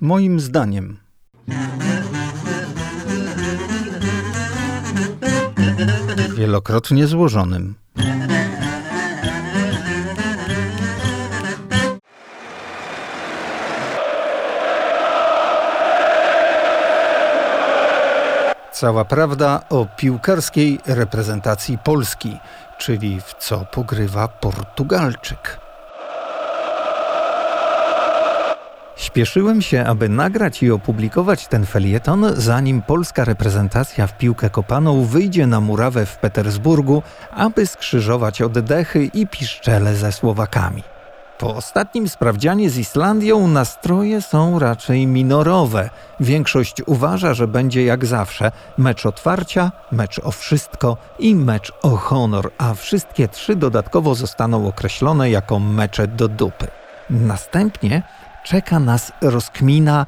[0.00, 0.96] Moim zdaniem.
[6.36, 7.74] Wielokrotnie złożonym.
[18.72, 22.36] Cała prawda o piłkarskiej reprezentacji Polski,
[22.78, 25.65] czyli w co pogrywa Portugalczyk.
[29.16, 35.46] Śpieszyłem się, aby nagrać i opublikować ten felieton, zanim polska reprezentacja w piłkę kopaną wyjdzie
[35.46, 40.82] na murawę w Petersburgu, aby skrzyżować oddechy i piszczele ze Słowakami.
[41.38, 45.90] Po ostatnim sprawdzianie z Islandią nastroje są raczej minorowe.
[46.20, 52.50] Większość uważa, że będzie jak zawsze mecz otwarcia, mecz o wszystko i mecz o honor,
[52.58, 56.66] a wszystkie trzy dodatkowo zostaną określone jako mecze do dupy.
[57.10, 58.02] Następnie
[58.46, 60.06] czeka nas rozkmina,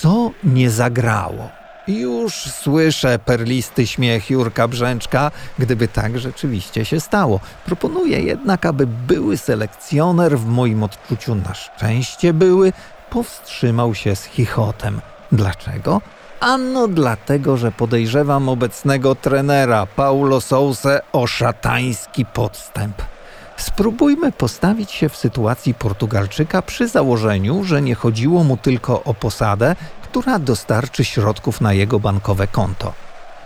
[0.00, 1.48] co nie zagrało.
[1.88, 7.40] Już słyszę perlisty śmiech Jurka Brzęczka, gdyby tak rzeczywiście się stało.
[7.66, 12.72] Proponuję jednak, aby były selekcjoner w moim odczuciu na szczęście były,
[13.10, 15.00] powstrzymał się z chichotem.
[15.32, 16.00] Dlaczego?
[16.40, 23.13] Ano dlatego, że podejrzewam obecnego trenera Paulo Sousę o szatański podstęp.
[23.56, 29.76] Spróbujmy postawić się w sytuacji Portugalczyka przy założeniu, że nie chodziło mu tylko o posadę,
[30.02, 32.92] która dostarczy środków na jego bankowe konto.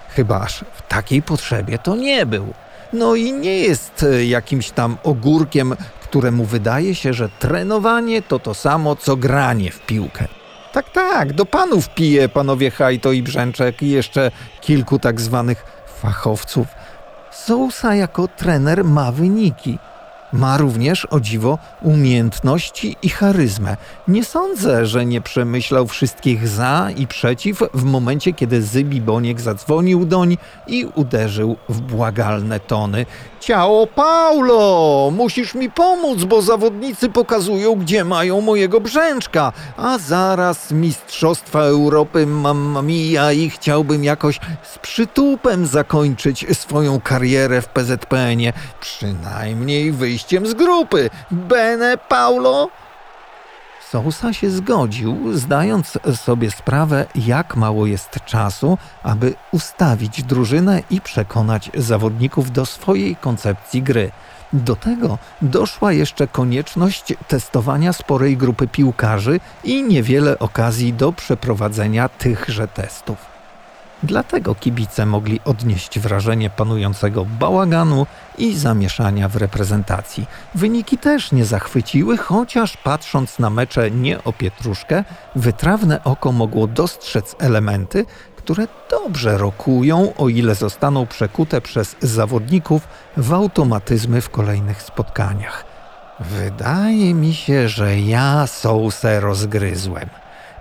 [0.09, 2.55] Chybaż w takiej potrzebie to nie był.
[2.93, 8.55] No i nie jest e, jakimś tam ogórkiem, któremu wydaje się, że trenowanie to to
[8.55, 10.29] samo co granie w piłkę.
[10.73, 15.65] Tak, tak, do panów pije panowie Hajto i Brzęczek i jeszcze kilku tak zwanych
[16.03, 16.67] fachowców.
[17.31, 19.79] Sousa jako trener ma wyniki.
[20.33, 23.77] Ma również, o dziwo, umiejętności i charyzmę.
[24.09, 30.05] Nie sądzę, że nie przemyślał wszystkich za i przeciw w momencie, kiedy Zybi Boniek zadzwonił
[30.05, 30.37] doń
[30.67, 33.07] i uderzył w błagalne tony.
[33.41, 35.11] Ciao Paulo!
[35.11, 39.53] Musisz mi pomóc, bo zawodnicy pokazują, gdzie mają mojego brzęczka.
[39.77, 47.69] A zaraz Mistrzostwa Europy, mamma mia, i chciałbym jakoś z przytupem zakończyć swoją karierę w
[47.69, 48.53] PZPN-ie.
[48.81, 51.11] Przynajmniej wyjściem z grupy.
[51.31, 52.69] Bene Paulo?
[53.91, 61.71] Sousa się zgodził, zdając sobie sprawę, jak mało jest czasu, aby ustawić drużynę i przekonać
[61.75, 64.11] zawodników do swojej koncepcji gry.
[64.53, 72.69] Do tego doszła jeszcze konieczność testowania sporej grupy piłkarzy i niewiele okazji do przeprowadzenia tychże
[72.69, 73.38] testów.
[74.03, 78.07] Dlatego kibice mogli odnieść wrażenie panującego bałaganu
[78.39, 80.27] i zamieszania w reprezentacji.
[80.55, 85.05] Wyniki też nie zachwyciły, chociaż patrząc na mecze nie o pietruszkę,
[85.37, 88.05] wytrawne oko mogło dostrzec elementy,
[88.37, 95.65] które dobrze rokują, o ile zostaną przekute przez zawodników w automatyzmy w kolejnych spotkaniach.
[96.21, 100.09] Wydaje mi się, że ja sousę rozgryzłem.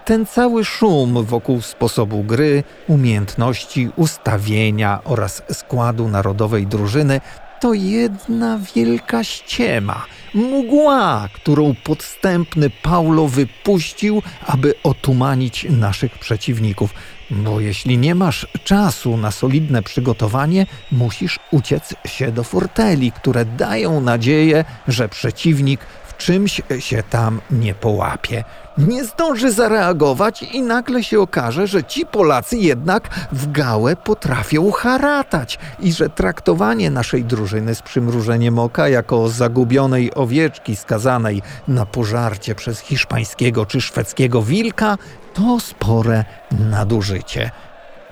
[0.07, 7.22] Ten cały szum wokół sposobu gry, umiejętności, ustawienia oraz składu narodowej drużyny
[7.59, 16.94] to jedna wielka ściema, mgła, którą podstępny Paulo wypuścił, aby otumanić naszych przeciwników.
[17.31, 24.01] Bo jeśli nie masz czasu na solidne przygotowanie, musisz uciec się do forteli, które dają
[24.01, 25.79] nadzieję, że przeciwnik
[26.17, 28.44] czymś się tam nie połapie.
[28.78, 35.59] Nie zdąży zareagować i nagle się okaże, że ci Polacy jednak w gałę potrafią haratać
[35.79, 42.79] i że traktowanie naszej drużyny z przymrużeniem oka jako zagubionej owieczki skazanej na pożarcie przez
[42.79, 44.97] hiszpańskiego czy szwedzkiego wilka
[45.33, 47.51] to spore nadużycie.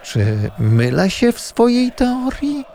[0.03, 2.74] Czy mylę się w swojej teorii?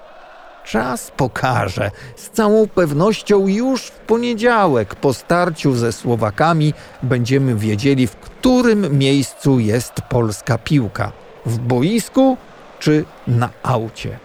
[0.70, 1.90] Czas pokaże.
[2.16, 9.58] Z całą pewnością już w poniedziałek po starciu ze Słowakami będziemy wiedzieli, w którym miejscu
[9.58, 11.12] jest polska piłka.
[11.46, 12.36] W boisku
[12.78, 14.18] czy na aucie.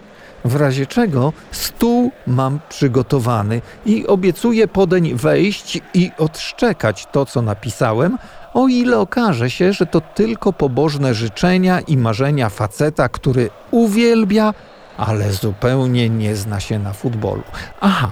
[0.46, 8.18] W razie czego stół mam przygotowany i obiecuję podeń wejść i odszczekać to, co napisałem,
[8.54, 14.54] o ile okaże się, że to tylko pobożne życzenia i marzenia faceta, który uwielbia
[14.98, 17.44] ale zupełnie nie zna się na futbolu.
[17.82, 18.10] Aha,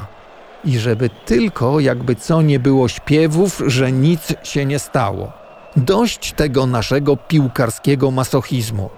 [0.65, 5.31] i żeby tylko jakby co nie było śpiewów, że nic się nie stało.
[5.75, 8.89] Dość tego naszego piłkarskiego masochizmu.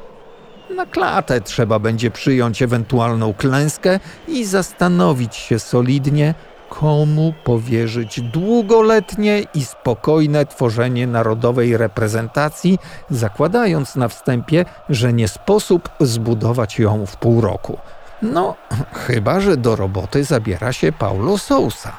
[0.76, 6.34] Na klatę trzeba będzie przyjąć ewentualną klęskę i zastanowić się solidnie,
[6.70, 12.80] komu powierzyć długoletnie i spokojne tworzenie narodowej reprezentacji,
[13.10, 17.78] zakładając na wstępie, że nie sposób zbudować ją w pół roku.
[18.22, 18.56] No,
[19.08, 21.92] chyba że do roboty zabiera się Paulo Sousa.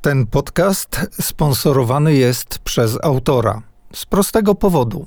[0.00, 3.62] Ten podcast sponsorowany jest przez autora.
[3.92, 5.06] Z prostego powodu.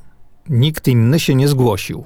[0.49, 2.03] Nikt inny się nie zgłosił.